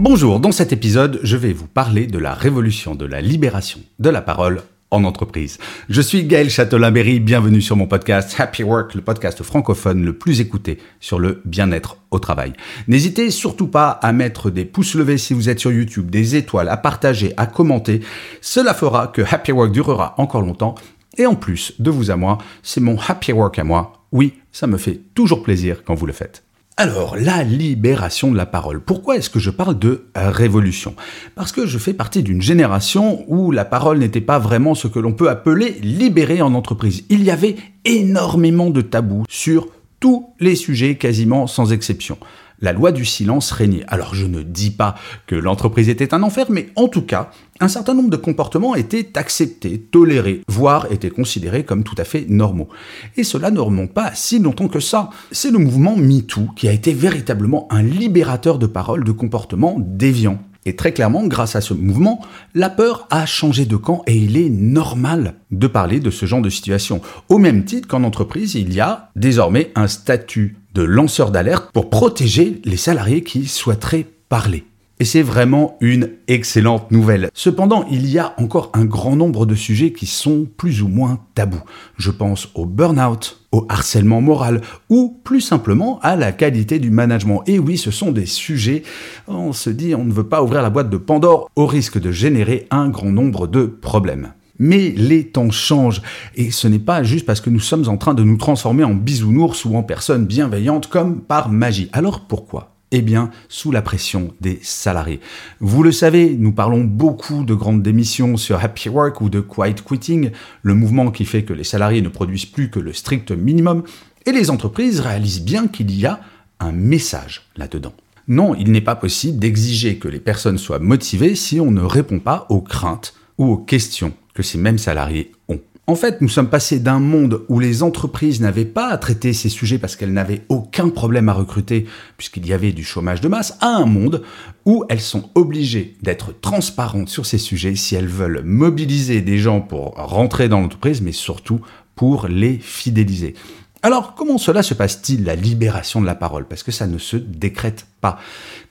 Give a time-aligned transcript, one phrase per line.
[0.00, 4.08] Bonjour, dans cet épisode, je vais vous parler de la révolution de la libération de
[4.08, 4.62] la parole
[4.92, 5.58] en entreprise.
[5.88, 10.40] Je suis Gaël Châtelain-Berry, bienvenue sur mon podcast Happy Work, le podcast francophone le plus
[10.40, 12.52] écouté sur le bien-être au travail.
[12.86, 16.68] N'hésitez surtout pas à mettre des pouces levés si vous êtes sur YouTube, des étoiles,
[16.68, 17.98] à partager, à commenter.
[18.40, 20.76] Cela fera que Happy Work durera encore longtemps.
[21.16, 24.04] Et en plus, de vous à moi, c'est mon Happy Work à moi.
[24.12, 26.44] Oui, ça me fait toujours plaisir quand vous le faites.
[26.80, 28.78] Alors, la libération de la parole.
[28.80, 30.94] Pourquoi est-ce que je parle de révolution?
[31.34, 35.00] Parce que je fais partie d'une génération où la parole n'était pas vraiment ce que
[35.00, 37.02] l'on peut appeler libérée en entreprise.
[37.08, 39.66] Il y avait énormément de tabous sur
[39.98, 42.16] tous les sujets quasiment sans exception.
[42.60, 43.84] La loi du silence régnait.
[43.86, 47.68] Alors je ne dis pas que l'entreprise était un enfer, mais en tout cas, un
[47.68, 52.68] certain nombre de comportements étaient acceptés, tolérés, voire étaient considérés comme tout à fait normaux.
[53.16, 55.10] Et cela ne remonte pas si longtemps que ça.
[55.30, 60.40] C'est le mouvement MeToo qui a été véritablement un libérateur de paroles, de comportements déviants.
[60.68, 62.20] Et très clairement, grâce à ce mouvement,
[62.54, 66.42] la peur a changé de camp et il est normal de parler de ce genre
[66.42, 67.00] de situation.
[67.30, 71.88] Au même titre qu'en entreprise, il y a désormais un statut de lanceur d'alerte pour
[71.88, 74.66] protéger les salariés qui souhaiteraient parler.
[75.00, 77.30] Et c'est vraiment une excellente nouvelle.
[77.32, 81.20] Cependant, il y a encore un grand nombre de sujets qui sont plus ou moins
[81.36, 81.62] tabous.
[81.98, 87.42] Je pense au burn-out, au harcèlement moral ou plus simplement à la qualité du management.
[87.46, 88.82] Et oui, ce sont des sujets,
[89.28, 92.10] on se dit, on ne veut pas ouvrir la boîte de Pandore au risque de
[92.10, 94.32] générer un grand nombre de problèmes.
[94.58, 96.02] Mais les temps changent
[96.34, 98.94] et ce n'est pas juste parce que nous sommes en train de nous transformer en
[98.94, 101.88] bisounours ou en personnes bienveillantes comme par magie.
[101.92, 102.77] Alors pourquoi?
[102.90, 105.20] Eh bien, sous la pression des salariés.
[105.60, 109.76] Vous le savez, nous parlons beaucoup de grandes démissions sur Happy Work ou de Quiet
[109.84, 110.30] Quitting,
[110.62, 113.82] le mouvement qui fait que les salariés ne produisent plus que le strict minimum,
[114.26, 116.20] et les entreprises réalisent bien qu'il y a
[116.60, 117.92] un message là-dedans.
[118.26, 122.18] Non, il n'est pas possible d'exiger que les personnes soient motivées si on ne répond
[122.18, 125.60] pas aux craintes ou aux questions que ces mêmes salariés ont.
[125.88, 129.48] En fait, nous sommes passés d'un monde où les entreprises n'avaient pas à traiter ces
[129.48, 131.86] sujets parce qu'elles n'avaient aucun problème à recruter
[132.18, 134.22] puisqu'il y avait du chômage de masse, à un monde
[134.66, 139.62] où elles sont obligées d'être transparentes sur ces sujets si elles veulent mobiliser des gens
[139.62, 141.62] pour rentrer dans l'entreprise, mais surtout
[141.94, 143.34] pour les fidéliser.
[143.80, 146.48] Alors, comment cela se passe-t-il, la libération de la parole?
[146.48, 148.18] Parce que ça ne se décrète pas.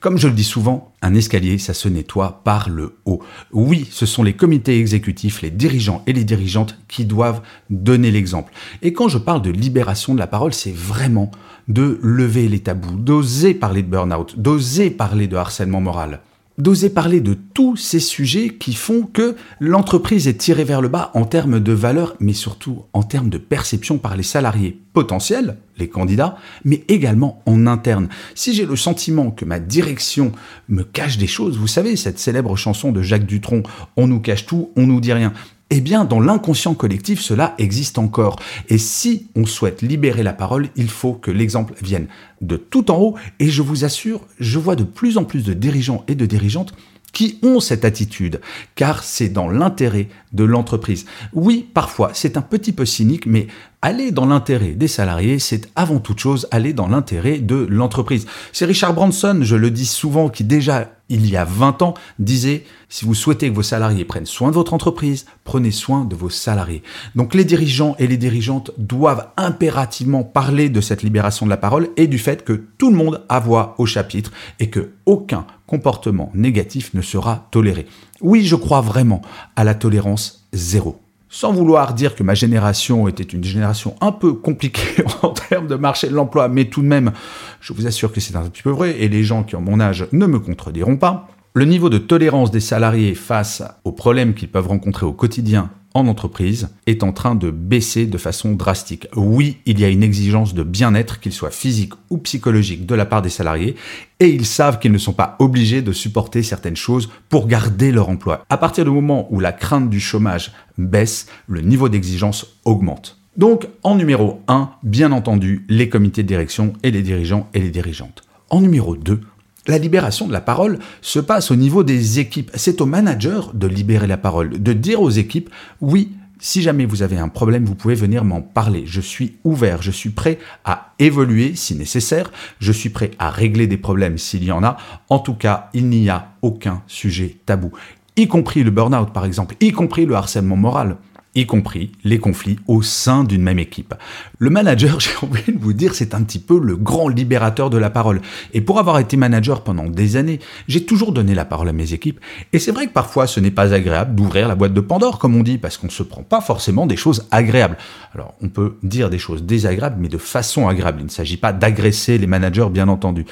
[0.00, 3.22] Comme je le dis souvent, un escalier, ça se nettoie par le haut.
[3.50, 8.52] Oui, ce sont les comités exécutifs, les dirigeants et les dirigeantes qui doivent donner l'exemple.
[8.82, 11.30] Et quand je parle de libération de la parole, c'est vraiment
[11.68, 16.20] de lever les tabous, d'oser parler de burn-out, d'oser parler de harcèlement moral
[16.58, 21.10] d'oser parler de tous ces sujets qui font que l'entreprise est tirée vers le bas
[21.14, 25.88] en termes de valeur, mais surtout en termes de perception par les salariés potentiels, les
[25.88, 28.08] candidats, mais également en interne.
[28.34, 30.32] Si j'ai le sentiment que ma direction
[30.68, 33.62] me cache des choses, vous savez, cette célèbre chanson de Jacques Dutronc,
[33.96, 35.32] on nous cache tout, on nous dit rien,
[35.70, 38.36] eh bien, dans l'inconscient collectif, cela existe encore.
[38.68, 42.08] Et si on souhaite libérer la parole, il faut que l'exemple vienne
[42.40, 43.14] de tout en haut.
[43.38, 46.74] Et je vous assure, je vois de plus en plus de dirigeants et de dirigeantes
[47.12, 48.40] qui ont cette attitude,
[48.74, 51.06] car c'est dans l'intérêt de l'entreprise.
[51.32, 53.46] Oui, parfois, c'est un petit peu cynique, mais
[53.82, 58.26] aller dans l'intérêt des salariés, c'est avant toute chose aller dans l'intérêt de l'entreprise.
[58.52, 62.64] C'est Richard Branson, je le dis souvent, qui déjà il y a 20 ans disait
[62.88, 66.30] si vous souhaitez que vos salariés prennent soin de votre entreprise, prenez soin de vos
[66.30, 66.82] salariés.
[67.14, 71.88] Donc les dirigeants et les dirigeantes doivent impérativement parler de cette libération de la parole
[71.96, 76.30] et du fait que tout le monde a voix au chapitre et que aucun comportement
[76.34, 77.86] négatif ne sera toléré.
[78.20, 79.22] Oui, je crois vraiment
[79.56, 81.00] à la tolérance zéro.
[81.30, 85.74] Sans vouloir dire que ma génération était une génération un peu compliquée en termes de
[85.74, 87.12] marché de l'emploi, mais tout de même,
[87.60, 89.78] je vous assure que c'est un petit peu vrai, et les gens qui ont mon
[89.78, 91.28] âge ne me contrediront pas.
[91.54, 96.06] Le niveau de tolérance des salariés face aux problèmes qu'ils peuvent rencontrer au quotidien en
[96.06, 99.08] entreprise est en train de baisser de façon drastique.
[99.16, 103.04] Oui, il y a une exigence de bien-être, qu'il soit physique ou psychologique, de la
[103.04, 103.74] part des salariés,
[104.20, 108.08] et ils savent qu'ils ne sont pas obligés de supporter certaines choses pour garder leur
[108.08, 108.44] emploi.
[108.48, 113.18] À partir du moment où la crainte du chômage baisse, le niveau d'exigence augmente.
[113.36, 117.70] Donc, en numéro 1, bien entendu, les comités de direction et les dirigeants et les
[117.70, 118.22] dirigeantes.
[118.50, 119.20] En numéro 2,
[119.68, 122.50] la libération de la parole se passe au niveau des équipes.
[122.54, 125.50] C'est au manager de libérer la parole, de dire aux équipes,
[125.80, 128.84] oui, si jamais vous avez un problème, vous pouvez venir m'en parler.
[128.86, 132.30] Je suis ouvert, je suis prêt à évoluer si nécessaire,
[132.60, 134.78] je suis prêt à régler des problèmes s'il y en a.
[135.10, 137.72] En tout cas, il n'y a aucun sujet tabou,
[138.16, 140.96] y compris le burn-out par exemple, y compris le harcèlement moral
[141.38, 143.94] y compris les conflits au sein d'une même équipe.
[144.38, 147.78] Le manager, j'ai envie de vous dire, c'est un petit peu le grand libérateur de
[147.78, 148.20] la parole.
[148.52, 151.92] Et pour avoir été manager pendant des années, j'ai toujours donné la parole à mes
[151.92, 152.20] équipes.
[152.52, 155.36] Et c'est vrai que parfois, ce n'est pas agréable d'ouvrir la boîte de Pandore, comme
[155.36, 157.76] on dit, parce qu'on ne se prend pas forcément des choses agréables.
[158.14, 161.00] Alors, on peut dire des choses désagréables, mais de façon agréable.
[161.00, 163.24] Il ne s'agit pas d'agresser les managers, bien entendu.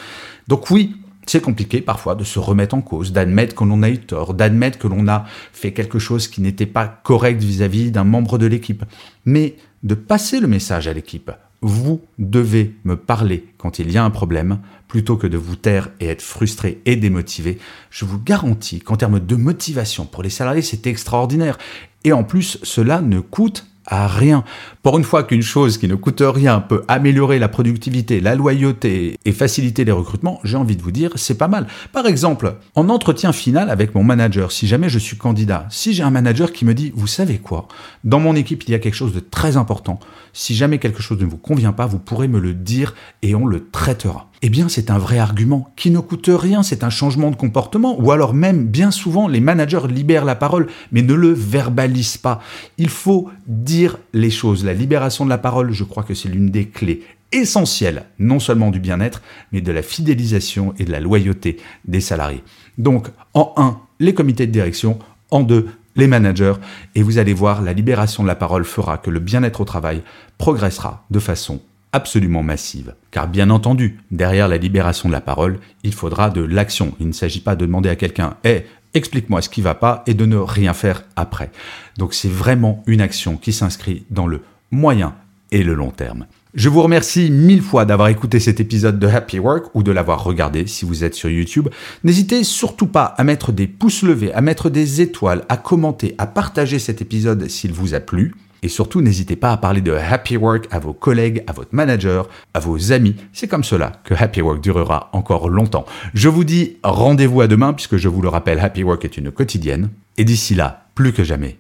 [0.49, 3.99] Donc oui, c'est compliqué parfois de se remettre en cause, d'admettre que l'on a eu
[3.99, 8.39] tort, d'admettre que l'on a fait quelque chose qui n'était pas correct vis-à-vis d'un membre
[8.39, 8.85] de l'équipe.
[9.25, 11.31] Mais de passer le message à l'équipe,
[11.63, 15.91] vous devez me parler quand il y a un problème, plutôt que de vous taire
[16.01, 17.59] et être frustré et démotivé.
[17.91, 21.59] Je vous garantis qu'en termes de motivation pour les salariés, c'est extraordinaire.
[22.05, 24.45] Et en plus, cela ne coûte à rien.
[24.83, 29.17] Pour une fois qu'une chose qui ne coûte rien peut améliorer la productivité, la loyauté
[29.25, 31.67] et faciliter les recrutements, j'ai envie de vous dire, c'est pas mal.
[31.93, 36.03] Par exemple, en entretien final avec mon manager, si jamais je suis candidat, si j'ai
[36.03, 37.69] un manager qui me dit, vous savez quoi,
[38.05, 39.99] dans mon équipe, il y a quelque chose de très important.
[40.33, 43.47] Si jamais quelque chose ne vous convient pas, vous pourrez me le dire et on
[43.47, 44.31] le traitera.
[44.43, 47.99] Eh bien, c'est un vrai argument qui ne coûte rien, c'est un changement de comportement,
[47.99, 52.41] ou alors même, bien souvent, les managers libèrent la parole, mais ne le verbalisent pas.
[52.77, 54.65] Il faut dire les choses.
[54.65, 57.03] La libération de la parole, je crois que c'est l'une des clés
[57.33, 59.23] essentielles, non seulement du bien-être,
[59.53, 61.57] mais de la fidélisation et de la loyauté
[61.87, 62.45] des salariés.
[62.79, 64.99] Donc, en un, les comités de direction,
[65.31, 65.67] en deux,
[65.97, 66.55] les managers,
[66.95, 70.03] et vous allez voir, la libération de la parole fera que le bien-être au travail
[70.37, 71.61] progressera de façon
[71.97, 72.95] absolument massive.
[73.11, 76.95] Car bien entendu, derrière la libération de la parole, il faudra de l'action.
[77.01, 80.15] Il ne s'agit pas de demander à quelqu'un Eh, explique-moi ce qui va pas et
[80.15, 81.51] de ne rien faire après.
[81.97, 85.15] Donc c'est vraiment une action qui s'inscrit dans le moyen
[85.53, 86.27] et le long terme.
[86.55, 90.23] Je vous remercie mille fois d'avoir écouté cet épisode de Happy Work ou de l'avoir
[90.25, 91.69] regardé si vous êtes sur YouTube.
[92.05, 96.27] N'hésitez surtout pas à mettre des pouces levés, à mettre des étoiles, à commenter, à
[96.27, 98.35] partager cet épisode s'il vous a plu.
[98.63, 102.29] Et surtout, n'hésitez pas à parler de Happy Work à vos collègues, à votre manager,
[102.55, 103.17] à vos amis.
[103.33, 105.87] C'est comme cela que Happy Work durera encore longtemps.
[106.15, 109.31] Je vous dis rendez-vous à demain puisque je vous le rappelle, Happy Work est une
[109.31, 109.91] quotidienne.
[110.17, 111.59] Et d'ici là, plus que jamais,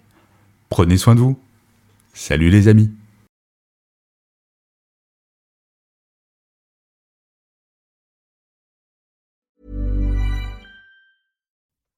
[0.68, 1.38] prenez soin de vous.
[2.14, 2.90] Salut les amis.